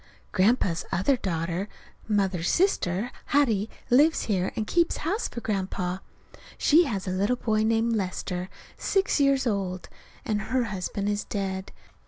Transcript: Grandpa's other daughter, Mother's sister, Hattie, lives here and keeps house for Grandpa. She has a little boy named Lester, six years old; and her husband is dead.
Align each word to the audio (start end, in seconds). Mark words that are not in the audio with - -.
Grandpa's 0.31 0.83
other 0.91 1.15
daughter, 1.15 1.69
Mother's 2.07 2.49
sister, 2.49 3.11
Hattie, 3.25 3.69
lives 3.91 4.23
here 4.23 4.51
and 4.55 4.65
keeps 4.65 4.97
house 5.05 5.27
for 5.27 5.41
Grandpa. 5.41 5.99
She 6.57 6.85
has 6.85 7.05
a 7.07 7.11
little 7.11 7.35
boy 7.35 7.61
named 7.61 7.93
Lester, 7.93 8.49
six 8.77 9.19
years 9.21 9.45
old; 9.45 9.89
and 10.25 10.41
her 10.41 10.63
husband 10.63 11.07
is 11.07 11.23
dead. 11.23 11.71